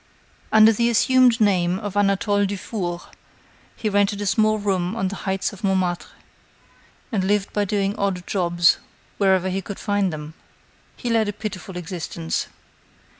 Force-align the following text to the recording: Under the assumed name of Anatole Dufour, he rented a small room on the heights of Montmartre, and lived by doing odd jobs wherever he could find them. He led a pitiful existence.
Under 0.51 0.73
the 0.73 0.89
assumed 0.89 1.39
name 1.39 1.77
of 1.77 1.95
Anatole 1.95 2.47
Dufour, 2.47 3.01
he 3.75 3.87
rented 3.87 4.19
a 4.21 4.25
small 4.25 4.57
room 4.57 4.95
on 4.95 5.09
the 5.09 5.15
heights 5.29 5.53
of 5.53 5.63
Montmartre, 5.63 6.09
and 7.11 7.23
lived 7.23 7.53
by 7.53 7.65
doing 7.65 7.95
odd 7.97 8.25
jobs 8.25 8.77
wherever 9.19 9.49
he 9.51 9.61
could 9.61 9.77
find 9.77 10.11
them. 10.11 10.33
He 10.97 11.11
led 11.11 11.29
a 11.29 11.33
pitiful 11.33 11.77
existence. 11.77 12.47